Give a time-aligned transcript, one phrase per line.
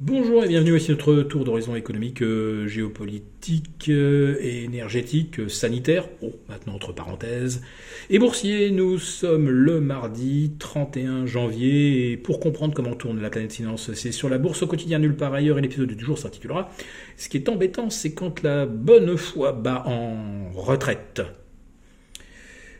[0.00, 6.30] Bonjour et bienvenue à notre tour d'horizon économique, euh, géopolitique, euh, énergétique, euh, sanitaire, oh,
[6.48, 7.62] maintenant entre parenthèses,
[8.08, 8.70] et boursier.
[8.70, 14.12] Nous sommes le mardi 31 janvier et pour comprendre comment tourne la planète finance, c'est
[14.12, 16.70] sur la bourse au quotidien nulle part ailleurs et l'épisode du jour s'intitulera
[17.16, 21.22] Ce qui est embêtant, c'est quand la bonne foi bat en retraite.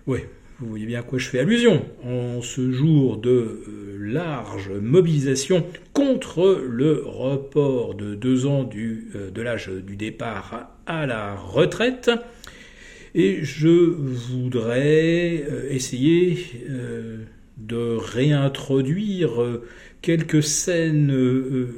[0.06, 0.20] Oui,
[0.60, 1.84] vous voyez bien à quoi je fais allusion.
[2.04, 9.42] En ce jour de euh, large mobilisation contre le report de deux ans euh, de
[9.42, 12.10] l'âge du départ à la retraite,
[13.14, 16.38] et je voudrais euh, essayer
[17.56, 19.60] de réintroduire
[20.02, 21.12] quelques scènes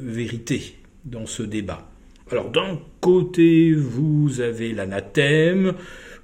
[0.03, 1.91] vérités dans ce débat.
[2.31, 5.75] Alors d'un côté, vous avez l'anathème,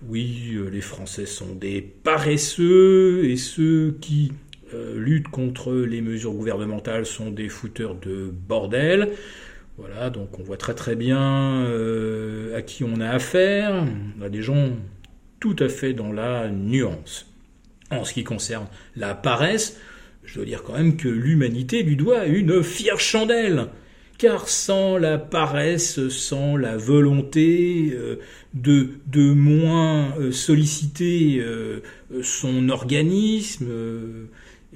[0.03, 4.33] oui, euh, les Français sont des paresseux et ceux qui
[4.75, 9.11] euh, luttent contre les mesures gouvernementales sont des fouteurs de bordel.
[9.79, 13.87] Voilà, donc on voit très très bien euh, à qui on a affaire.
[14.19, 14.71] On a des gens
[15.41, 17.27] tout à fait dans la nuance.
[17.91, 19.79] En ce qui concerne la paresse,
[20.25, 23.69] je dois dire quand même que l'humanité lui doit une fière chandelle
[24.19, 28.17] car sans la paresse, sans la volonté euh,
[28.55, 31.81] de, de moins euh, solliciter euh,
[32.23, 33.69] son organisme,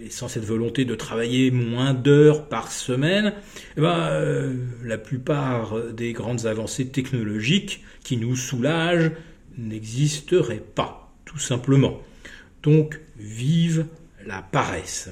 [0.02, 3.34] et sans cette volonté de travailler moins d'heures par semaine,
[3.76, 9.10] eh ben, la plupart des grandes avancées technologiques qui nous soulagent
[9.58, 12.00] n'existeraient pas, tout simplement.
[12.62, 13.86] Donc, vive
[14.26, 15.10] la paresse.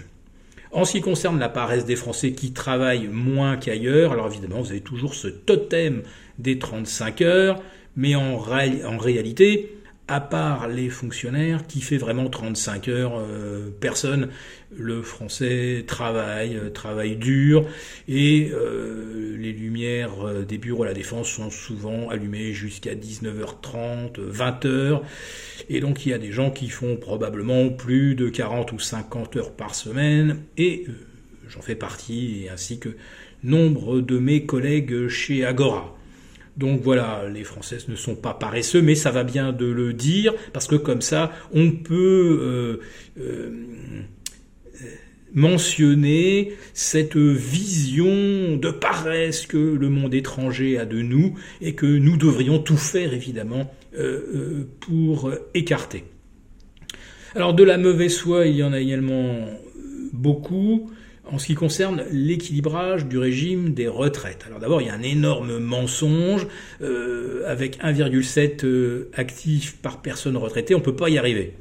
[0.70, 4.70] En ce qui concerne la paresse des Français qui travaillent moins qu'ailleurs, alors évidemment, vous
[4.70, 6.02] avez toujours ce totem
[6.38, 7.62] des 35 heures,
[7.96, 9.74] mais en, réalité,
[10.08, 14.28] à part les fonctionnaires, qui fait vraiment 35 heures, euh, personne.
[14.76, 17.66] Le français travaille, euh, travaille dur,
[18.06, 25.00] et euh, les lumières des bureaux à la défense sont souvent allumées jusqu'à 19h30, 20h,
[25.68, 29.36] et donc il y a des gens qui font probablement plus de 40 ou 50
[29.36, 30.86] heures par semaine, et
[31.48, 32.90] j'en fais partie, ainsi que
[33.42, 35.94] nombre de mes collègues chez Agora.
[36.56, 40.34] Donc voilà, les Français ne sont pas paresseux, mais ça va bien de le dire,
[40.52, 42.80] parce que comme ça, on peut euh,
[43.20, 43.50] euh,
[45.34, 52.16] mentionner cette vision de paresse que le monde étranger a de nous, et que nous
[52.16, 56.04] devrions tout faire, évidemment, euh, pour écarter.
[57.34, 59.46] Alors de la mauvaise foi, il y en a également
[60.12, 60.90] beaucoup
[61.30, 64.44] en ce qui concerne l'équilibrage du régime des retraites.
[64.46, 66.46] Alors d'abord, il y a un énorme mensonge.
[66.80, 71.54] Euh, avec 1,7 euh, actifs par personne retraitée, on ne peut pas y arriver.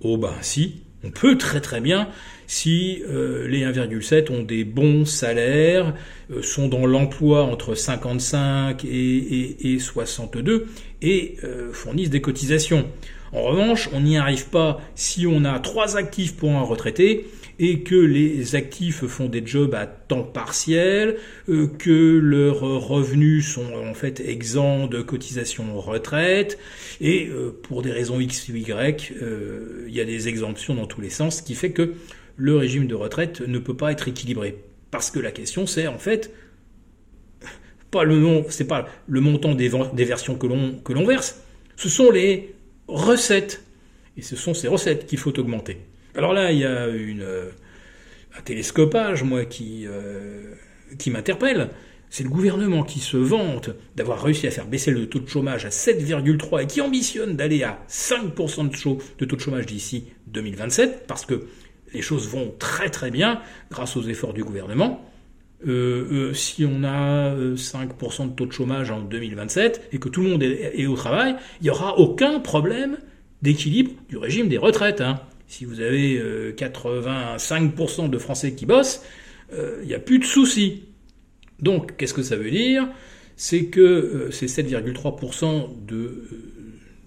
[0.00, 2.08] Oh ben si, on peut très très bien
[2.46, 5.94] si euh, les 1,7 ont des bons salaires,
[6.42, 10.66] sont dans l'emploi entre 55 et, et 62
[11.02, 11.36] et
[11.72, 12.86] fournissent des cotisations.
[13.32, 17.26] En revanche, on n'y arrive pas si on a trois actifs pour un retraité
[17.62, 21.18] et que les actifs font des jobs à temps partiel,
[21.50, 26.58] euh, que leurs revenus sont en fait exempts de cotisations retraite,
[27.02, 30.86] et euh, pour des raisons X ou Y, euh, il y a des exemptions dans
[30.86, 31.92] tous les sens, ce qui fait que
[32.36, 34.56] le régime de retraite ne peut pas être équilibré.
[34.90, 36.32] Parce que la question c'est en fait
[37.90, 39.68] pas le pas le montant des,
[40.04, 41.42] versions que l'on verse,
[41.76, 42.54] ce sont les
[42.88, 43.62] recettes.
[44.16, 45.78] Et ce sont ces recettes qu'il faut augmenter.
[46.16, 47.50] Alors là, il y a euh,
[48.36, 50.54] un télescopage, moi, qui, euh,
[50.98, 51.70] qui m'interpelle.
[52.08, 55.64] C'est le gouvernement qui se vante d'avoir réussi à faire baisser le taux de chômage
[55.64, 61.06] à 7,3 et qui ambitionne d'aller à 5% de, de taux de chômage d'ici 2027,
[61.06, 61.46] parce que
[61.92, 65.06] les choses vont très très bien grâce aux efforts du gouvernement.
[65.66, 70.30] Euh, si on a 5% de taux de chômage en 2027 et que tout le
[70.30, 72.96] monde est, au travail, il n'y aura aucun problème
[73.42, 75.00] d'équilibre du régime des retraites.
[75.00, 75.20] Hein.
[75.50, 76.16] Si vous avez
[76.52, 79.02] 85% euh, de Français qui bossent,
[79.52, 80.84] euh, il n'y a plus de soucis.
[81.58, 82.86] Donc, qu'est-ce que ça veut dire?
[83.34, 86.28] C'est que euh, ces 7,3% de,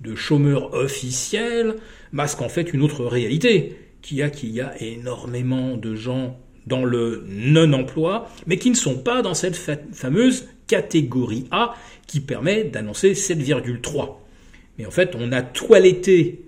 [0.02, 1.76] de chômeurs officiels
[2.12, 6.38] masquent en fait une autre réalité, qui a qu'il y a énormément de gens
[6.68, 11.76] dans le non-emploi, mais qui ne sont pas dans cette fameuse catégorie A
[12.08, 14.18] qui permet d'annoncer 7,3.
[14.78, 16.44] Mais en fait, on a toiletté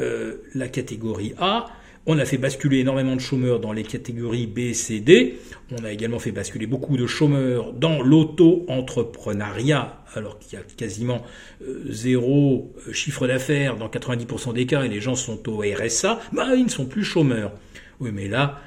[0.00, 1.66] euh, la catégorie A.
[2.06, 5.38] On a fait basculer énormément de chômeurs dans les catégories B, C, D.
[5.70, 11.22] On a également fait basculer beaucoup de chômeurs dans l'auto-entrepreneuriat, alors qu'il y a quasiment
[11.62, 16.20] euh, zéro euh, chiffre d'affaires dans 90% des cas et les gens sont au RSA.
[16.32, 17.52] Bah, ils ne sont plus chômeurs.
[18.00, 18.60] Oui, mais là,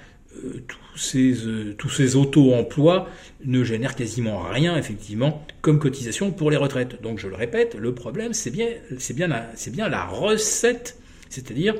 [0.68, 3.10] tous ces, auto-emplois
[3.46, 7.02] ne génèrent quasiment rien, effectivement, comme cotisation pour les retraites.
[7.02, 8.68] Donc je le répète, le problème, c'est bien,
[9.16, 10.98] bien, c'est bien la recette,
[11.34, 11.76] c'est-à-dire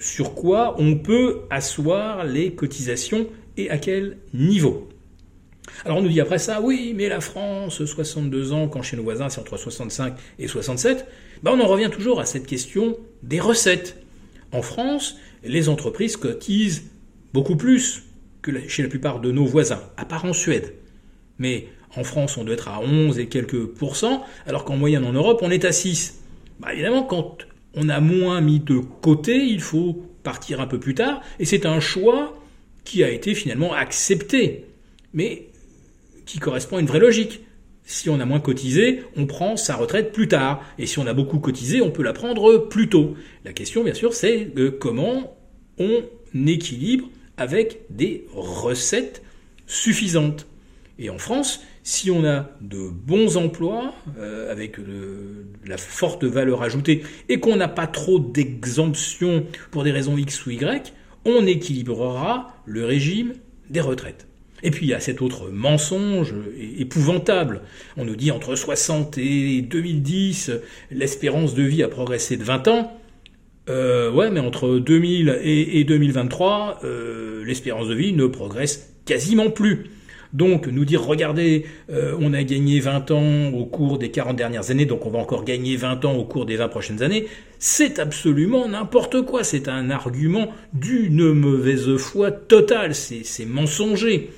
[0.00, 3.26] sur quoi on peut asseoir les cotisations
[3.56, 4.88] et à quel niveau.
[5.84, 9.02] Alors on nous dit après ça, oui, mais la France, 62 ans, quand chez nos
[9.02, 11.06] voisins c'est entre 65 et 67,
[11.42, 13.98] ben on en revient toujours à cette question des recettes.
[14.52, 16.84] En France, les entreprises cotisent
[17.34, 18.04] beaucoup plus
[18.42, 20.74] que chez la plupart de nos voisins, à part en Suède.
[21.38, 21.66] Mais
[21.96, 25.40] en France, on doit être à 11 et quelques pourcents, alors qu'en moyenne en Europe,
[25.42, 26.22] on est à 6.
[26.60, 27.38] Bah évidemment, quand
[27.76, 31.66] on a moins mis de côté, il faut partir un peu plus tard, et c'est
[31.66, 32.36] un choix
[32.84, 34.64] qui a été finalement accepté.
[35.12, 35.46] Mais
[36.24, 37.40] qui correspond à une vraie logique.
[37.84, 40.62] Si on a moins cotisé, on prend sa retraite plus tard.
[40.78, 43.14] Et si on a beaucoup cotisé, on peut la prendre plus tôt.
[43.44, 45.36] La question, bien sûr, c'est comment
[45.78, 46.02] on
[46.46, 49.22] équilibre avec des recettes
[49.66, 50.46] suffisantes.
[50.98, 56.64] Et en France, si on a de bons emplois, euh, avec de, la forte valeur
[56.64, 60.92] ajoutée, et qu'on n'a pas trop d'exemptions pour des raisons X ou Y,
[61.24, 63.34] on équilibrera le régime
[63.70, 64.26] des retraites.
[64.64, 66.34] Et puis il y a cet autre mensonge
[66.76, 67.62] épouvantable.
[67.96, 70.50] On nous dit entre 60 et 2010,
[70.90, 73.00] l'espérance de vie a progressé de 20 ans.
[73.68, 79.86] Euh, ouais, mais entre 2000 et, 2023, euh, l'espérance de vie ne progresse quasiment plus.
[80.32, 84.70] Donc nous dire, regardez, euh, on a gagné 20 ans au cours des 40 dernières
[84.70, 87.26] années, donc on va encore gagner 20 ans au cours des 20 prochaines années,
[87.58, 89.44] c'est absolument n'importe quoi.
[89.44, 94.30] C'est un argument d'une mauvaise foi totale, c'est mensonger.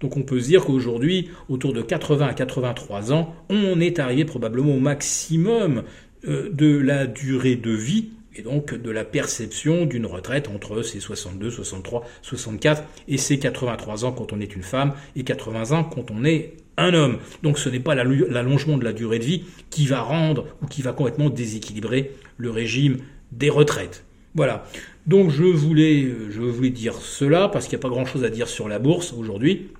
[0.00, 4.24] Donc on peut se dire qu'aujourd'hui, autour de 80 à 83 ans, on est arrivé
[4.24, 5.82] probablement au maximum
[6.26, 11.00] euh, de la durée de vie et donc de la perception d'une retraite entre ces
[11.00, 15.84] 62, 63, 64 et ces 83 ans quand on est une femme et 80 ans
[15.84, 17.18] quand on est un homme.
[17.42, 20.82] Donc ce n'est pas l'allongement de la durée de vie qui va rendre ou qui
[20.82, 22.98] va complètement déséquilibrer le régime
[23.32, 24.04] des retraites.
[24.34, 24.64] Voilà.
[25.06, 28.48] Donc je voulais, je voulais dire cela parce qu'il n'y a pas grand-chose à dire
[28.48, 29.70] sur la bourse aujourd'hui.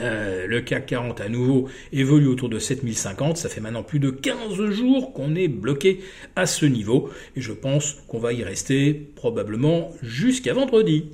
[0.00, 3.36] Euh, le CAC 40 à nouveau évolue autour de 7050.
[3.36, 6.00] Ça fait maintenant plus de 15 jours qu'on est bloqué
[6.34, 7.10] à ce niveau.
[7.34, 11.06] Et je pense qu'on va y rester probablement jusqu'à vendredi.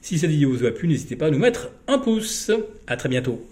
[0.00, 2.50] Si cette vidéo vous a plu, n'hésitez pas à nous mettre un pouce.
[2.86, 3.42] À très bientôt.